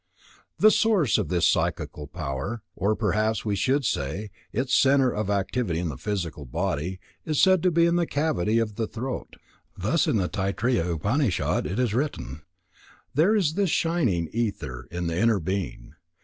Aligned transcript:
The 0.57 0.71
source 0.71 1.19
of 1.19 1.27
this 1.29 1.47
psychical 1.47 2.07
power, 2.07 2.63
or, 2.75 2.95
perhaps 2.95 3.45
we 3.45 3.55
should 3.55 3.85
say, 3.85 4.31
its 4.51 4.73
centre 4.73 5.13
of 5.13 5.29
activity 5.29 5.77
in 5.79 5.89
the 5.89 5.95
physical 5.99 6.43
body 6.45 6.99
is 7.23 7.39
said 7.39 7.61
to 7.61 7.69
be 7.69 7.85
in 7.85 7.97
the 7.97 8.07
cavity 8.07 8.57
of 8.57 8.77
the 8.77 8.87
throat. 8.87 9.35
Thus, 9.77 10.07
in 10.07 10.17
the 10.17 10.27
Taittiriya 10.27 10.91
Upanishad 10.91 11.67
it 11.67 11.77
is 11.77 11.93
written: 11.93 12.41
"There 13.13 13.35
is 13.35 13.53
this 13.53 13.69
shining 13.69 14.27
ether 14.33 14.87
in 14.89 15.05
the 15.05 15.19
inner 15.19 15.39
being. 15.39 15.93